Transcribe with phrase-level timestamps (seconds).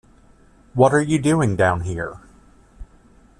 [0.73, 2.17] What are you doing down here?